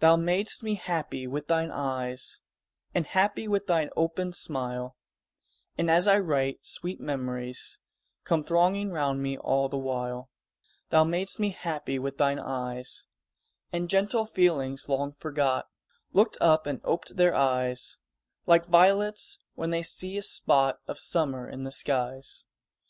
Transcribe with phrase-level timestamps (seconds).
[0.00, 2.42] Thou mad'st me happy with thine eyes,
[2.94, 4.98] And happy with thine open smile,
[5.78, 7.80] And, as I write, sweet memories
[8.24, 10.28] Come thronging round me all the while;
[10.90, 13.06] Thou mad'st me happy with thine eyes
[13.72, 15.70] And gentle feelings long forgot
[16.12, 17.96] Looked up and oped their eyes,
[18.44, 22.44] Like violets when they see a spot Of summer in the skies.